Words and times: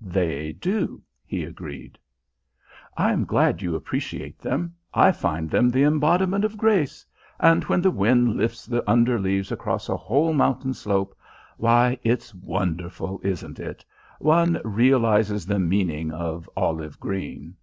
"They 0.00 0.52
do," 0.54 1.02
he 1.22 1.44
agreed. 1.44 1.98
"I'm 2.96 3.26
glad 3.26 3.60
you 3.60 3.74
appreciate 3.76 4.38
them. 4.38 4.74
I 4.94 5.12
find 5.12 5.50
them 5.50 5.68
the 5.68 5.82
embodiment 5.82 6.46
of 6.46 6.56
grace. 6.56 7.04
And 7.38 7.62
when 7.64 7.82
the 7.82 7.90
wind 7.90 8.34
lifts 8.38 8.64
the 8.64 8.82
under 8.90 9.18
leaves 9.18 9.52
across 9.52 9.90
a 9.90 9.96
whole 9.98 10.32
mountain 10.32 10.72
slope 10.72 11.14
why, 11.58 11.98
it's 12.02 12.34
wonderful, 12.34 13.20
isn't 13.22 13.60
it? 13.60 13.84
One 14.18 14.62
realises 14.64 15.44
the 15.44 15.58
meaning 15.58 16.10
of 16.10 16.48
'olive 16.56 16.98
green'." 16.98 17.56